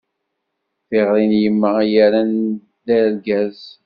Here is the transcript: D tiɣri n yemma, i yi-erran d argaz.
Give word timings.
D 0.81 0.83
tiɣri 0.89 1.25
n 1.29 1.33
yemma, 1.41 1.69
i 1.81 1.85
yi-erran 1.91 2.33
d 2.85 2.87
argaz. 2.97 3.59